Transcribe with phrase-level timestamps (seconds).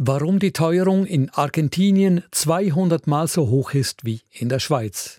[0.00, 5.18] Warum die Teuerung in Argentinien 200 Mal so hoch ist wie in der Schweiz.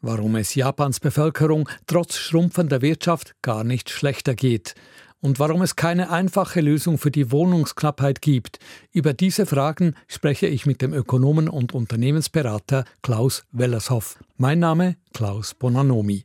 [0.00, 4.74] Warum es Japans Bevölkerung trotz schrumpfender Wirtschaft gar nicht schlechter geht.
[5.20, 8.58] Und warum es keine einfache Lösung für die Wohnungsknappheit gibt.
[8.90, 14.18] Über diese Fragen spreche ich mit dem Ökonomen und Unternehmensberater Klaus Wellershoff.
[14.38, 16.24] Mein Name Klaus Bonanomi.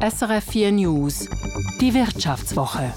[0.00, 1.28] SRF 4 News.
[1.82, 2.94] Die Wirtschaftswoche.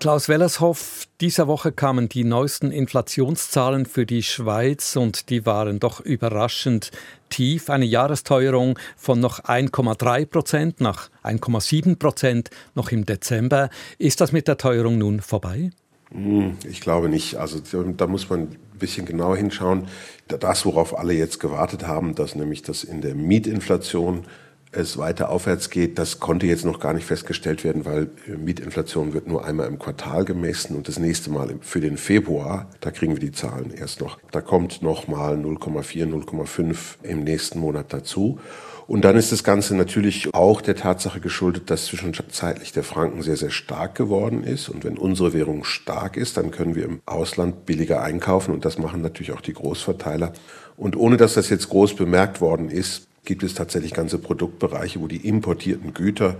[0.00, 6.00] Klaus Wellershoff, dieser Woche kamen die neuesten Inflationszahlen für die Schweiz und die waren doch
[6.00, 6.90] überraschend
[7.28, 7.68] tief.
[7.68, 13.68] Eine Jahresteuerung von noch 1,3 Prozent nach 1,7 Prozent noch im Dezember.
[13.98, 15.70] Ist das mit der Teuerung nun vorbei?
[16.12, 17.36] Hm, ich glaube nicht.
[17.36, 19.86] Also da muss man ein bisschen genauer hinschauen.
[20.28, 24.24] Das, worauf alle jetzt gewartet haben, dass nämlich das in der Mietinflation
[24.72, 29.26] es weiter aufwärts geht, das konnte jetzt noch gar nicht festgestellt werden, weil Mietinflation wird
[29.26, 33.20] nur einmal im Quartal gemessen und das nächste Mal für den Februar, da kriegen wir
[33.20, 34.18] die Zahlen erst noch.
[34.30, 38.38] Da kommt noch mal 0,4, 0,5 im nächsten Monat dazu.
[38.86, 43.36] Und dann ist das Ganze natürlich auch der Tatsache geschuldet, dass zwischenzeitlich der Franken sehr,
[43.36, 44.68] sehr stark geworden ist.
[44.68, 48.52] Und wenn unsere Währung stark ist, dann können wir im Ausland billiger einkaufen.
[48.52, 50.32] Und das machen natürlich auch die Großverteiler.
[50.76, 55.06] Und ohne dass das jetzt groß bemerkt worden ist, gibt es tatsächlich ganze Produktbereiche, wo
[55.06, 56.36] die importierten Güter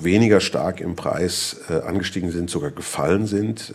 [0.00, 3.74] weniger stark im Preis äh, angestiegen sind, sogar gefallen sind.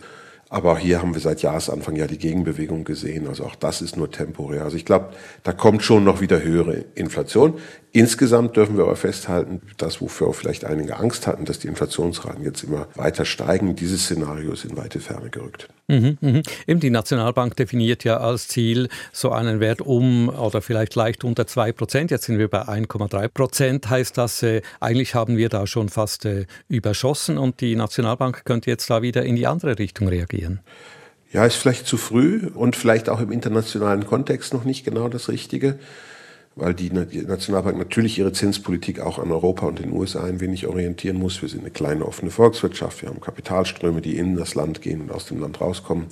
[0.50, 3.26] Aber auch hier haben wir seit Jahresanfang ja die Gegenbewegung gesehen.
[3.26, 4.62] Also auch das ist nur temporär.
[4.62, 5.08] Also ich glaube,
[5.42, 7.54] da kommt schon noch wieder höhere Inflation.
[7.92, 12.44] Insgesamt dürfen wir aber festhalten, das, wofür auch vielleicht einige Angst hatten, dass die Inflationsraten
[12.44, 15.68] jetzt immer weiter steigen, dieses Szenario ist in weite Ferne gerückt.
[15.88, 16.42] Mhm, mh.
[16.66, 21.46] Eben die Nationalbank definiert ja als Ziel so einen Wert um oder vielleicht leicht unter
[21.46, 22.10] 2 Prozent.
[22.10, 23.90] Jetzt sind wir bei 1,3 Prozent.
[23.90, 28.70] Heißt das, äh, eigentlich haben wir da schon fast äh, überschossen und die Nationalbank könnte
[28.70, 30.60] jetzt da wieder in die andere Richtung reagieren.
[31.32, 35.28] Ja, ist vielleicht zu früh und vielleicht auch im internationalen Kontext noch nicht genau das
[35.28, 35.78] Richtige
[36.56, 41.18] weil die, Nationalbank natürlich ihre Zinspolitik auch an Europa und den USA ein wenig orientieren
[41.18, 41.42] muss.
[41.42, 45.12] Wir sind eine kleine offene Volkswirtschaft, wir haben Kapitalströme, die in das Land gehen und
[45.12, 46.06] aus dem Land rauskommen.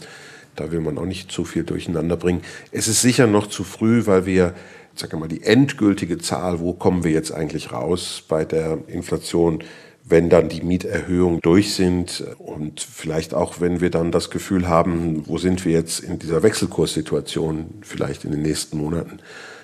[0.57, 2.43] Da will man auch nicht zu viel durcheinander bringen.
[2.73, 4.55] Es ist sicher noch zu früh, weil wir,
[4.95, 9.63] sag mal, die endgültige Zahl, wo kommen wir jetzt eigentlich raus bei der Inflation,
[10.05, 15.23] wenn dann die Mieterhöhungen durch sind und vielleicht auch, wenn wir dann das Gefühl haben,
[15.27, 19.21] wo sind wir jetzt in dieser Wechselkurssituation vielleicht in den nächsten Monaten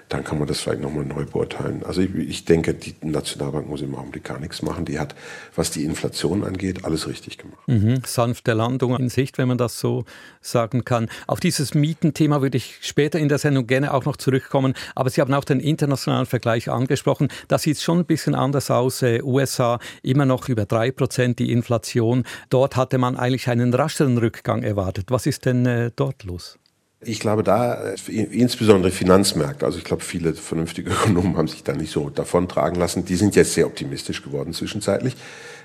[0.08, 1.82] dann kann man das vielleicht nochmal neu beurteilen.
[1.84, 4.84] Also ich, ich, denke, die Nationalbank muss im Augenblick gar nichts machen.
[4.84, 5.14] Die hat,
[5.54, 7.58] was die Inflation angeht, alles richtig gemacht.
[7.66, 10.04] Mhm, sanfte Landung in Sicht, wenn man das so
[10.40, 11.08] sagen kann.
[11.26, 14.74] Auf dieses Mietenthema würde ich später in der Sendung gerne auch noch zurückkommen.
[14.94, 17.28] Aber Sie haben auch den internationalen Vergleich angesprochen.
[17.48, 19.02] Da sieht schon ein bisschen anders aus.
[19.02, 22.24] Äh, USA immer noch über 3% die Inflation.
[22.48, 25.06] Dort hatte man eigentlich einen rascheren Rückgang erwartet.
[25.10, 26.58] Was ist denn äh, dort los?
[27.00, 31.92] Ich glaube, da insbesondere Finanzmärkte, also ich glaube, viele vernünftige Ökonomen haben sich da nicht
[31.92, 33.04] so davontragen lassen.
[33.04, 35.14] Die sind jetzt sehr optimistisch geworden zwischenzeitlich,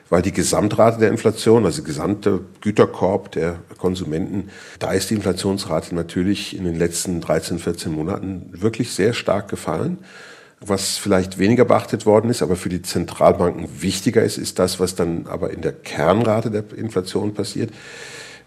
[0.10, 5.96] weil die Gesamtrate der Inflation, also der gesamte Güterkorb der Konsumenten, da ist die Inflationsrate
[5.96, 9.98] natürlich in den letzten 13, 14 Monaten wirklich sehr stark gefallen.
[10.60, 14.94] Was vielleicht weniger beachtet worden ist, aber für die Zentralbanken wichtiger ist, ist das, was
[14.94, 17.72] dann aber in der Kernrate der Inflation passiert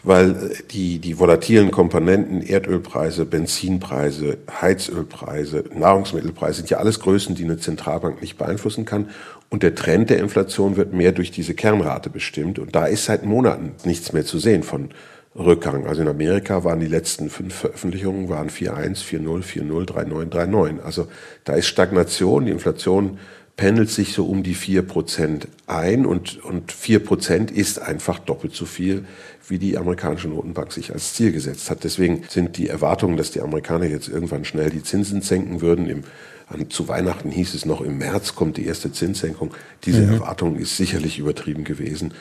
[0.06, 7.58] weil die, die volatilen Komponenten, Erdölpreise, Benzinpreise, Heizölpreise, Nahrungsmittelpreise sind ja alles Größen, die eine
[7.58, 9.10] Zentralbank nicht beeinflussen kann.
[9.50, 12.60] Und der Trend der Inflation wird mehr durch diese Kernrate bestimmt.
[12.60, 14.90] Und da ist seit Monaten nichts mehr zu sehen von
[15.34, 15.86] Rückgang.
[15.86, 20.82] Also in Amerika waren die letzten fünf Veröffentlichungen waren 4,1, 4,0, 4,0, 3,9, 3,9.
[20.82, 21.08] Also
[21.42, 23.18] da ist Stagnation, die Inflation
[23.56, 29.06] pendelt sich so um die 4% ein und, und 4% ist einfach doppelt so viel,
[29.48, 31.82] wie die amerikanische Notenbank sich als Ziel gesetzt hat.
[31.82, 36.04] Deswegen sind die Erwartungen, dass die Amerikaner jetzt irgendwann schnell die Zinsen senken würden, im,
[36.48, 39.54] an, zu Weihnachten hieß es noch, im März kommt die erste Zinssenkung.
[39.84, 40.14] Diese mhm.
[40.14, 42.12] Erwartung ist sicherlich übertrieben gewesen.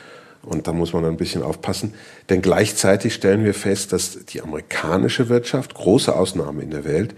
[0.46, 1.92] Und da muss man ein bisschen aufpassen.
[2.30, 7.14] Denn gleichzeitig stellen wir fest, dass die amerikanische Wirtschaft, große Ausnahme in der Welt,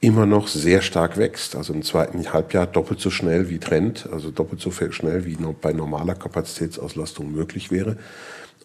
[0.00, 1.56] immer noch sehr stark wächst.
[1.56, 5.72] Also im zweiten Halbjahr doppelt so schnell wie Trend, also doppelt so schnell wie bei
[5.72, 7.96] normaler Kapazitätsauslastung möglich wäre.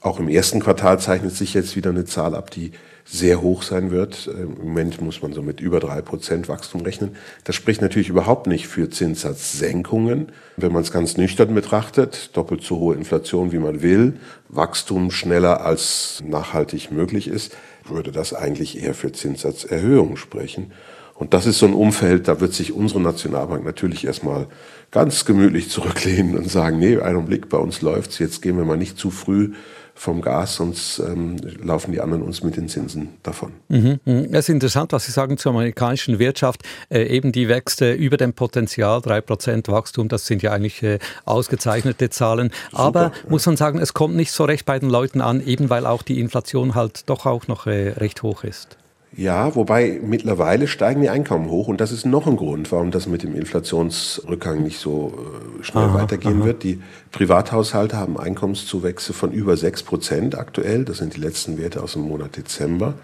[0.03, 2.73] Auch im ersten Quartal zeichnet sich jetzt wieder eine Zahl ab, die
[3.05, 4.27] sehr hoch sein wird.
[4.27, 7.15] Im Moment muss man so mit über drei Prozent Wachstum rechnen.
[7.45, 10.33] Das spricht natürlich überhaupt nicht für Zinssatzsenkungen.
[10.57, 14.19] Wenn man es ganz nüchtern betrachtet, doppelt so hohe Inflation, wie man will,
[14.49, 17.55] Wachstum schneller als nachhaltig möglich ist,
[17.85, 20.73] würde das eigentlich eher für Zinssatzerhöhungen sprechen.
[21.15, 24.47] Und das ist so ein Umfeld, da wird sich unsere Nationalbank natürlich erstmal
[24.91, 28.77] ganz gemütlich zurücklehnen und sagen, nee, einen Blick, bei uns läuft's, jetzt gehen wir mal
[28.77, 29.53] nicht zu früh
[29.95, 33.53] vom Gas, sonst ähm, laufen die anderen uns mit den Zinsen davon.
[33.69, 34.27] Mhm, mhm.
[34.31, 36.63] Es ist interessant, was Sie sagen zur amerikanischen Wirtschaft.
[36.89, 40.99] Äh, eben die wächst äh, über dem Potenzial, 3% Wachstum, das sind ja eigentlich äh,
[41.25, 42.51] ausgezeichnete Zahlen.
[42.71, 43.11] Super, Aber ja.
[43.29, 46.01] muss man sagen, es kommt nicht so recht bei den Leuten an, eben weil auch
[46.01, 48.77] die Inflation halt doch auch noch äh, recht hoch ist.
[49.15, 53.05] Ja, wobei mittlerweile steigen die Einkommen hoch und das ist noch ein Grund, warum das
[53.05, 55.13] mit dem Inflationsrückgang nicht so
[55.59, 56.45] äh, schnell aha, weitergehen aha.
[56.45, 56.63] wird.
[56.63, 56.81] Die
[57.11, 60.83] Privathaushalte haben Einkommenszuwächse von über sechs Prozent aktuell.
[60.83, 62.95] Das sind die letzten Werte aus dem Monat Dezember.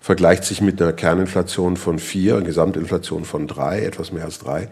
[0.00, 4.70] Vergleicht sich mit einer Kerninflation von vier, einer Gesamtinflation von drei, etwas mehr als drei.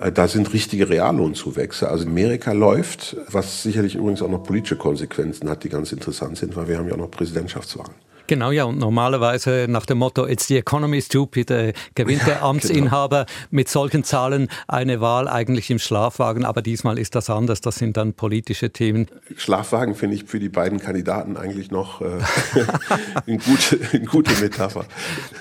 [0.00, 1.88] Äh, da sind richtige Reallohnzuwächse.
[1.88, 6.56] Also Amerika läuft, was sicherlich übrigens auch noch politische Konsequenzen hat, die ganz interessant sind,
[6.56, 8.07] weil wir haben ja auch noch Präsidentschaftswahlen.
[8.28, 13.24] Genau, ja, und normalerweise nach dem Motto It's the economy stupid äh, gewinnt der Amtsinhaber
[13.24, 13.48] genau.
[13.50, 17.96] mit solchen Zahlen eine Wahl eigentlich im Schlafwagen, aber diesmal ist das anders, das sind
[17.96, 19.06] dann politische Themen.
[19.34, 22.04] Schlafwagen finde ich für die beiden Kandidaten eigentlich noch äh,
[23.26, 24.84] eine, gute, eine gute Metapher.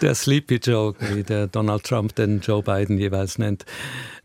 [0.02, 3.66] Der Sleepy Joke, wie der Donald Trump den Joe Biden jeweils nennt.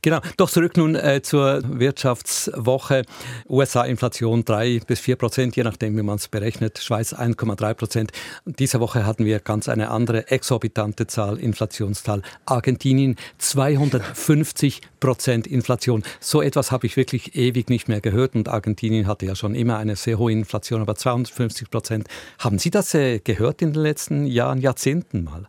[0.05, 0.19] Genau.
[0.37, 3.05] Doch zurück nun äh, zur Wirtschaftswoche.
[3.49, 6.81] USA-Inflation 3 bis 4 Prozent, je nachdem, wie man es berechnet.
[6.81, 8.13] Schweiz 1,3 Prozent.
[8.45, 12.23] Diese Woche hatten wir ganz eine andere exorbitante Zahl, Inflationszahl.
[12.47, 16.03] Argentinien 250 Prozent Inflation.
[16.19, 18.35] So etwas habe ich wirklich ewig nicht mehr gehört.
[18.35, 22.09] Und Argentinien hatte ja schon immer eine sehr hohe Inflation, aber 250 Prozent.
[22.41, 25.47] Haben Sie das äh, gehört in den letzten Jahren, Jahrzehnten mal?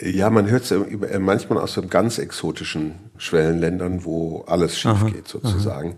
[0.00, 5.10] Ja, man hört es äh, manchmal aus so ganz exotischen Schwellenländern, wo alles schief aha,
[5.10, 5.90] geht sozusagen.
[5.90, 5.96] Aha.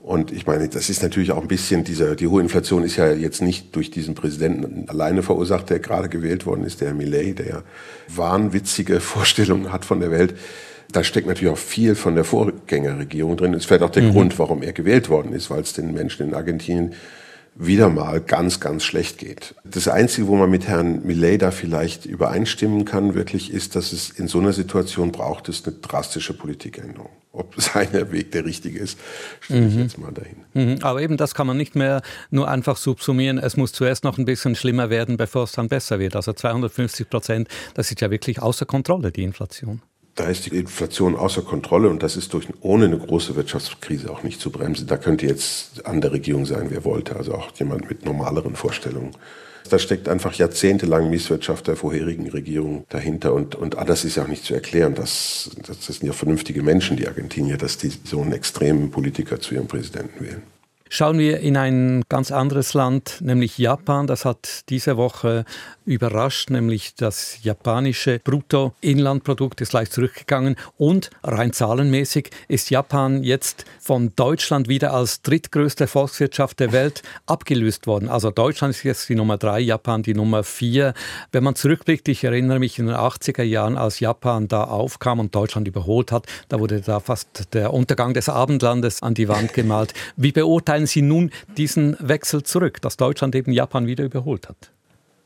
[0.00, 3.12] Und ich meine, das ist natürlich auch ein bisschen dieser, die hohe Inflation ist ja
[3.12, 7.46] jetzt nicht durch diesen Präsidenten alleine verursacht, der gerade gewählt worden ist, der Millet, der
[7.46, 7.62] ja
[8.08, 10.34] wahnwitzige Vorstellungen hat von der Welt.
[10.90, 13.54] Da steckt natürlich auch viel von der Vorgängerregierung drin.
[13.54, 14.12] Es fällt auch der mhm.
[14.12, 16.94] Grund, warum er gewählt worden ist, weil es den Menschen in Argentinien
[17.58, 19.56] wieder mal ganz, ganz schlecht geht.
[19.64, 24.10] Das Einzige, wo man mit Herrn Millet da vielleicht übereinstimmen kann, wirklich ist, dass es
[24.10, 27.10] in so einer Situation braucht es eine drastische Politikänderung.
[27.32, 28.96] Ob sein Weg der richtige ist,
[29.40, 29.82] stelle ich mhm.
[29.82, 30.36] jetzt mal dahin.
[30.54, 30.78] Mhm.
[30.82, 33.38] Aber eben das kann man nicht mehr nur einfach subsumieren.
[33.38, 36.14] Es muss zuerst noch ein bisschen schlimmer werden, bevor es dann besser wird.
[36.14, 39.82] Also 250 Prozent, das ist ja wirklich außer Kontrolle, die Inflation
[40.18, 44.24] da ist die Inflation außer Kontrolle und das ist durch, ohne eine große Wirtschaftskrise auch
[44.24, 44.88] nicht zu bremsen.
[44.88, 49.12] Da könnte jetzt an der Regierung sein, wer wollte, also auch jemand mit normaleren Vorstellungen.
[49.70, 54.28] Da steckt einfach jahrzehntelang Misswirtschaft der vorherigen Regierung dahinter und, und das ist ja auch
[54.28, 54.94] nicht zu erklären.
[54.96, 59.54] Das, das sind ja vernünftige Menschen, die Argentinier, dass die so einen extremen Politiker zu
[59.54, 60.42] ihrem Präsidenten wählen.
[60.90, 64.06] Schauen wir in ein ganz anderes Land, nämlich Japan.
[64.06, 65.44] Das hat diese Woche
[65.84, 74.12] überrascht, nämlich das japanische Bruttoinlandprodukt ist leicht zurückgegangen und rein zahlenmäßig ist Japan jetzt von
[74.16, 78.08] Deutschland wieder als drittgrößte Volkswirtschaft der Welt abgelöst worden.
[78.08, 80.94] Also Deutschland ist jetzt die Nummer drei, Japan die Nummer vier.
[81.32, 85.34] Wenn man zurückblickt, ich erinnere mich in den 80er Jahren, als Japan da aufkam und
[85.34, 89.94] Deutschland überholt hat, da wurde da fast der Untergang des Abendlandes an die Wand gemalt.
[90.16, 90.32] Wie
[90.78, 94.70] beurteilen Sie nun diesen Wechsel zurück, dass Deutschland eben Japan wieder überholt hat?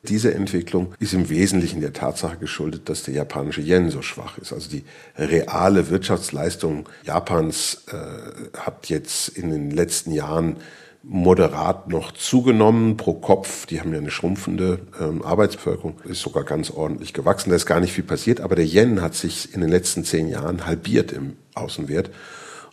[0.08, 4.52] Diese Entwicklung ist im Wesentlichen der Tatsache geschuldet, dass der japanische Yen so schwach ist.
[4.52, 4.82] Also die
[5.16, 10.56] reale Wirtschaftsleistung Japans äh, hat jetzt in den letzten Jahren
[11.04, 13.66] moderat noch zugenommen pro Kopf.
[13.66, 17.50] Die haben ja eine schrumpfende ähm, Arbeitsbevölkerung, ist sogar ganz ordentlich gewachsen.
[17.50, 20.28] Da ist gar nicht viel passiert, aber der Yen hat sich in den letzten zehn
[20.28, 22.10] Jahren halbiert im Außenwert.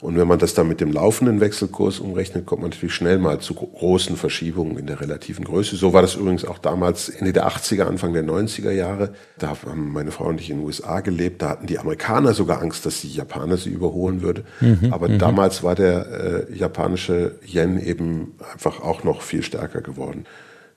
[0.01, 3.39] Und wenn man das dann mit dem laufenden Wechselkurs umrechnet, kommt man natürlich schnell mal
[3.39, 5.75] zu großen Verschiebungen in der relativen Größe.
[5.75, 9.09] So war das übrigens auch damals Ende der 80er, Anfang der 90er Jahre.
[9.37, 11.41] Da haben meine Frau und ich in den USA gelebt.
[11.41, 14.45] Da hatten die Amerikaner sogar Angst, dass die Japaner sie überholen würde.
[14.61, 15.19] Mhm, Aber mhm.
[15.19, 20.25] damals war der äh, japanische Yen eben einfach auch noch viel stärker geworden.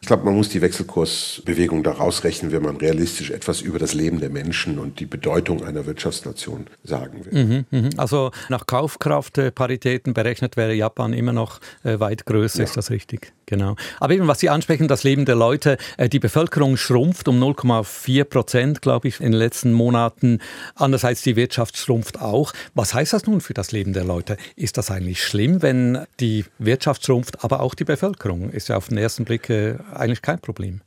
[0.02, 4.18] Ich glaube, man muss die Wechselkursbewegung da rausrechnen, wenn man realistisch etwas über das Leben
[4.18, 7.44] der Menschen und die Bedeutung einer Wirtschaftsnation sagen will.
[7.44, 7.90] Mhm, mhm.
[7.98, 12.64] Also nach Kaufkraftparitäten berechnet wäre Japan immer noch äh, weit größer, ja.
[12.64, 13.32] ist das richtig?
[13.46, 13.76] Genau.
[14.00, 18.24] Aber eben, was Sie ansprechen, das Leben der Leute, äh, die Bevölkerung schrumpft um 0,4
[18.24, 20.38] Prozent, glaube ich, in den letzten Monaten.
[20.74, 22.52] Andererseits die Wirtschaft schrumpft auch.
[22.74, 24.36] Was heißt das nun für das Leben der Leute?
[24.56, 28.50] Ist das eigentlich schlimm, wenn die Wirtschaft schrumpft, aber auch die Bevölkerung?
[28.50, 30.80] Ist ja auf den ersten Blick äh, eigentlich kein Problem.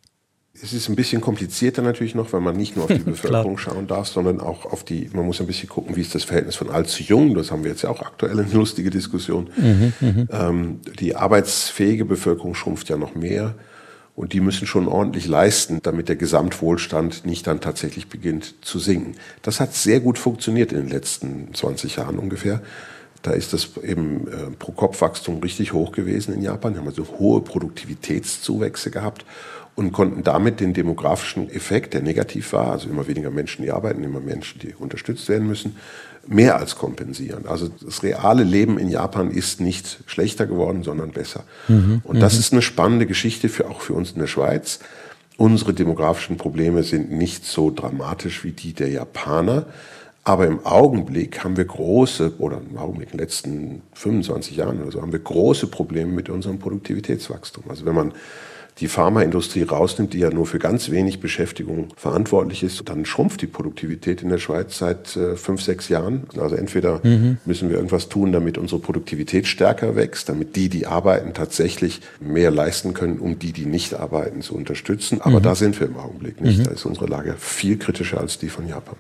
[0.62, 3.88] Es ist ein bisschen komplizierter natürlich noch, weil man nicht nur auf die Bevölkerung schauen
[3.88, 6.70] darf, sondern auch auf die, man muss ein bisschen gucken, wie ist das Verhältnis von
[6.70, 7.36] alt zu jung.
[7.36, 9.50] Das haben wir jetzt ja auch aktuell eine lustige Diskussion.
[9.58, 13.56] Mhm, mhm, ähm, die arbeitsfähige Bevölkerung schrumpft ja noch mehr.
[14.16, 19.18] Und die müssen schon ordentlich leisten, damit der Gesamtwohlstand nicht dann tatsächlich beginnt zu sinken.
[19.42, 22.62] Das hat sehr gut funktioniert in den letzten 20 Jahren ungefähr.
[23.26, 26.74] Da ist das eben äh, Pro-Kopf-Wachstum richtig hoch gewesen in Japan.
[26.74, 29.26] Die haben also hohe Produktivitätszuwächse gehabt
[29.74, 34.04] und konnten damit den demografischen Effekt, der negativ war, also immer weniger Menschen, die arbeiten,
[34.04, 35.76] immer Menschen, die unterstützt werden müssen,
[36.28, 37.48] mehr als kompensieren.
[37.48, 41.46] Also das reale Leben in Japan ist nicht schlechter geworden, sondern besser.
[41.68, 42.40] Mhm, und das mhm.
[42.40, 44.80] ist eine spannende Geschichte für, auch für uns in der Schweiz.
[45.38, 49.66] Unsere demografischen Probleme sind nicht so dramatisch wie die der Japaner.
[50.28, 54.92] Aber im Augenblick haben wir große, oder im Augenblick in den letzten 25 Jahren oder
[54.92, 57.66] so, haben wir große Probleme mit unserem Produktivitätswachstum.
[57.70, 58.12] Also wenn man
[58.80, 63.48] die Pharmaindustrie rausnimmt, die ja nur für ganz wenig Beschäftigung verantwortlich ist, dann schrumpft die
[63.48, 66.24] Produktivität in der Schweiz seit äh, fünf, sechs Jahren.
[66.38, 67.38] Also entweder mhm.
[67.46, 72.52] müssen wir irgendwas tun, damit unsere Produktivität stärker wächst, damit die, die arbeiten, tatsächlich mehr
[72.52, 75.22] leisten können, um die, die nicht arbeiten, zu unterstützen.
[75.22, 75.44] Aber mhm.
[75.44, 76.60] da sind wir im Augenblick nicht.
[76.60, 76.64] Mhm.
[76.64, 78.98] Da ist unsere Lage viel kritischer als die von Japan.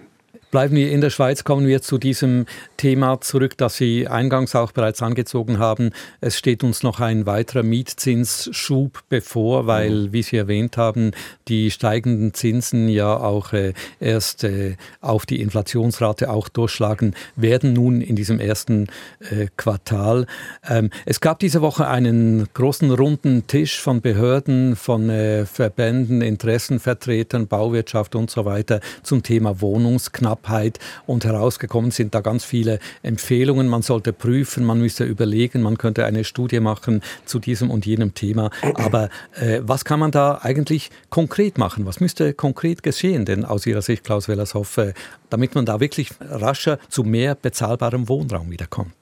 [0.55, 2.45] Bleiben wir in der Schweiz, kommen wir zu diesem
[2.77, 5.89] Thema zurück, das Sie eingangs auch bereits angezogen haben.
[6.21, 10.13] Es steht uns noch ein weiterer Mietzinsschub bevor, weil, mhm.
[10.13, 11.12] wie Sie erwähnt haben,
[11.50, 18.00] die steigenden Zinsen ja auch äh, erst äh, auf die Inflationsrate auch durchschlagen werden, nun
[18.00, 18.88] in diesem ersten
[19.29, 20.25] äh, Quartal.
[20.65, 27.47] Ähm, es gab diese Woche einen großen runden Tisch von Behörden, von äh, Verbänden, Interessenvertretern,
[27.47, 30.44] Bauwirtschaft und so weiter zum Thema Wohnungsknappheit.
[30.45, 33.67] Knappheit und herausgekommen sind da ganz viele Empfehlungen.
[33.67, 38.13] Man sollte prüfen, man müsste überlegen, man könnte eine Studie machen zu diesem und jenem
[38.13, 38.49] Thema.
[38.75, 39.09] Aber
[39.39, 41.85] äh, was kann man da eigentlich konkret machen?
[41.85, 44.93] Was müsste konkret geschehen denn aus Ihrer Sicht, Klaus Wellershoff, äh,
[45.29, 48.93] damit man da wirklich rascher zu mehr bezahlbarem Wohnraum wiederkommt?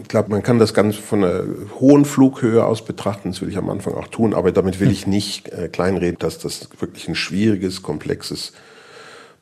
[0.00, 1.42] ich glaube, man kann das ganz von einer
[1.80, 3.30] hohen Flughöhe aus betrachten.
[3.30, 6.38] Das will ich am Anfang auch tun, aber damit will ich nicht äh, kleinreden, dass
[6.38, 8.52] das wirklich ein schwieriges, komplexes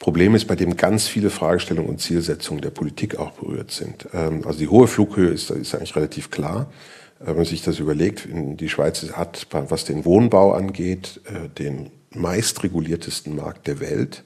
[0.01, 4.09] Problem ist, bei dem ganz viele Fragestellungen und Zielsetzungen der Politik auch berührt sind.
[4.13, 6.73] Ähm, also die hohe Flughöhe ist, ist eigentlich relativ klar.
[7.21, 11.91] Äh, wenn man sich das überlegt, die Schweiz hat, was den Wohnbau angeht, äh, den
[12.13, 14.25] meistreguliertesten Markt der Welt.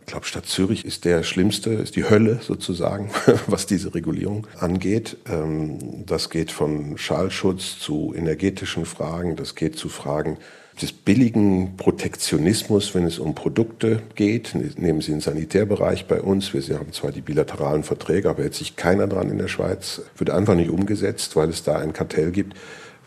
[0.00, 3.10] Ich glaube, Stadt Zürich ist der schlimmste, ist die Hölle sozusagen,
[3.48, 5.16] was diese Regulierung angeht.
[5.28, 10.38] Ähm, das geht von Schallschutz zu energetischen Fragen, das geht zu Fragen
[10.80, 14.54] des billigen Protektionismus, wenn es um Produkte geht.
[14.54, 16.54] Nehmen Sie den Sanitärbereich bei uns.
[16.54, 20.02] Wir haben zwar die bilateralen Verträge, aber hält sich keiner dran in der Schweiz.
[20.16, 22.54] Wird einfach nicht umgesetzt, weil es da ein Kartell gibt,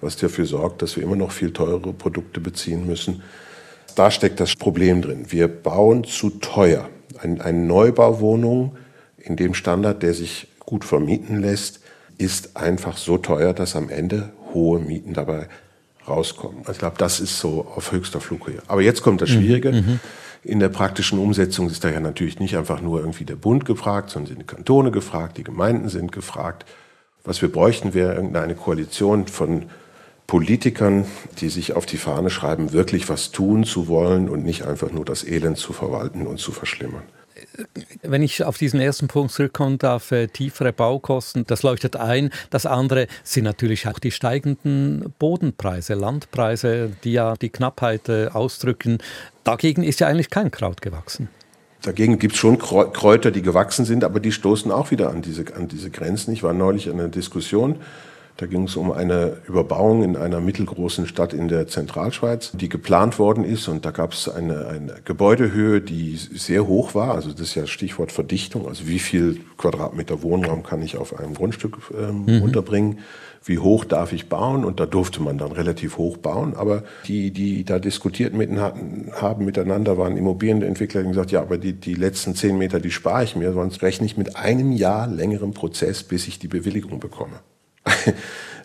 [0.02, 3.24] was dafür sorgt, dass wir immer noch viel teurere Produkte beziehen müssen.
[3.96, 5.26] Da steckt das Problem drin.
[5.30, 6.90] Wir bauen zu teuer.
[7.20, 8.76] Ein, eine Neubauwohnung
[9.18, 11.82] in dem Standard, der sich gut vermieten lässt,
[12.18, 15.48] ist einfach so teuer, dass am Ende hohe Mieten dabei
[16.08, 16.60] rauskommen.
[16.62, 18.62] Also ich glaube, das ist so auf höchster Flughöhe.
[18.68, 19.34] Aber jetzt kommt das mhm.
[19.34, 19.72] Schwierige.
[19.72, 20.00] Mhm.
[20.44, 24.10] In der praktischen Umsetzung ist da ja natürlich nicht einfach nur irgendwie der Bund gefragt,
[24.10, 26.66] sondern sind die Kantone gefragt, die Gemeinden sind gefragt.
[27.24, 29.68] Was wir bräuchten, wäre irgendeine Koalition von
[30.26, 31.06] Politikern,
[31.40, 35.06] die sich auf die Fahne schreiben, wirklich was tun zu wollen und nicht einfach nur
[35.06, 37.04] das Elend zu verwalten und zu verschlimmern.
[38.02, 42.32] Wenn ich auf diesen ersten Punkt zurückkommen darf, äh, tiefere Baukosten, das leuchtet ein.
[42.50, 49.00] Das andere sind natürlich auch die steigenden Bodenpreise, Landpreise, die ja die Knappheit äh, ausdrücken.
[49.44, 51.30] Dagegen ist ja eigentlich kein Kraut gewachsen.
[51.82, 55.46] Dagegen gibt es schon Kräuter, die gewachsen sind, aber die stoßen auch wieder an diese,
[55.56, 56.32] an diese Grenzen.
[56.32, 57.78] Ich war neulich in einer Diskussion
[58.42, 63.20] da ging es um eine Überbauung in einer mittelgroßen Stadt in der Zentralschweiz, die geplant
[63.20, 63.68] worden ist.
[63.68, 67.14] Und da gab es eine, eine Gebäudehöhe, die sehr hoch war.
[67.14, 68.68] Also das ist ja Stichwort Verdichtung.
[68.68, 72.42] Also wie viel Quadratmeter Wohnraum kann ich auf einem Grundstück ähm, mhm.
[72.42, 72.98] unterbringen?
[73.46, 74.66] Wie hoch darf ich bauen?
[74.66, 76.56] Und da durfte man dann relativ hoch bauen.
[76.56, 81.60] Aber die, die da diskutiert mitten hatten, haben miteinander, waren Immobilienentwickler, die gesagt, ja, aber
[81.60, 85.06] die, die letzten zehn Meter, die spare ich mir, sonst rechne ich mit einem Jahr
[85.06, 87.42] längerem Prozess, bis ich die Bewilligung bekomme.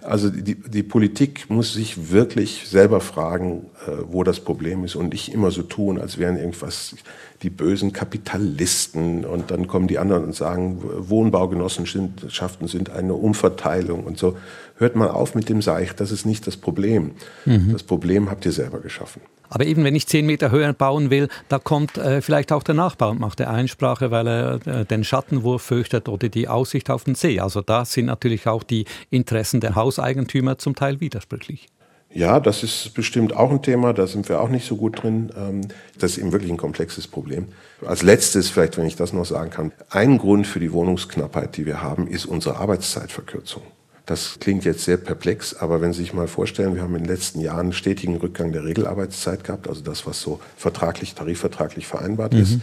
[0.07, 5.13] Also die, die Politik muss sich wirklich selber fragen, äh, wo das Problem ist und
[5.13, 6.95] nicht immer so tun, als wären irgendwas
[7.43, 14.17] die bösen Kapitalisten und dann kommen die anderen und sagen, Wohnbaugenossenschaften sind eine Umverteilung und
[14.17, 14.37] so.
[14.77, 17.13] Hört mal auf mit dem Seich, das ist nicht das Problem.
[17.45, 17.73] Mhm.
[17.73, 19.23] Das Problem habt ihr selber geschaffen.
[19.49, 22.75] Aber eben, wenn ich zehn Meter höher bauen will, da kommt äh, vielleicht auch der
[22.75, 27.05] Nachbar und macht eine Einsprache, weil er äh, den Schattenwurf fürchtet oder die Aussicht auf
[27.05, 27.41] den See.
[27.41, 31.69] Also da sind natürlich auch die Interessen der Hauseigentümer zum Teil widersprüchlich.
[32.17, 35.31] Ja, das ist bestimmt auch ein Thema, da sind wir auch nicht so gut drin.
[35.37, 37.49] Ähm, das ist eben wirklich ein komplexes Problem.
[37.85, 41.67] Als letztes, vielleicht wenn ich das noch sagen kann, ein Grund für die Wohnungsknappheit, die
[41.67, 43.63] wir haben, ist unsere Arbeitszeitverkürzung.
[44.07, 47.13] Das klingt jetzt sehr perplex, aber wenn Sie sich mal vorstellen, wir haben in den
[47.13, 52.33] letzten Jahren einen stetigen Rückgang der Regelarbeitszeit gehabt, also das, was so vertraglich, tarifvertraglich vereinbart
[52.33, 52.41] mhm.
[52.41, 52.59] ist.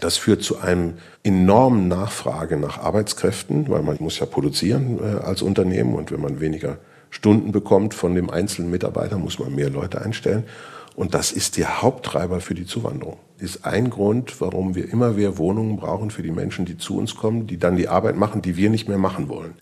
[0.00, 5.42] Das führt zu einem enormen Nachfrage nach Arbeitskräften, weil man muss ja produzieren äh, als
[5.42, 6.78] Unternehmen und wenn man weniger
[7.10, 10.44] Stunden bekommt von dem einzelnen Mitarbeiter, muss man mehr Leute einstellen.
[10.94, 13.18] Und das ist der Haupttreiber für die Zuwanderung.
[13.38, 16.96] Das ist ein Grund, warum wir immer mehr Wohnungen brauchen für die Menschen, die zu
[16.96, 19.54] uns kommen, die dann die Arbeit machen, die wir nicht mehr machen wollen.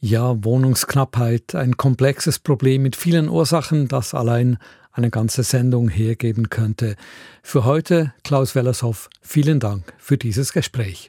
[0.00, 4.58] Ja, Wohnungsknappheit, ein komplexes Problem mit vielen Ursachen, das allein
[4.92, 6.96] eine ganze Sendung hergeben könnte.
[7.42, 11.04] Für heute, Klaus Wellershoff, vielen Dank für dieses Gespräch.